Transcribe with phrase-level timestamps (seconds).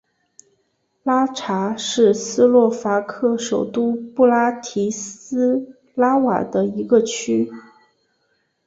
[1.03, 7.51] 拉察是斯洛伐克首都布拉提斯拉瓦的一个区。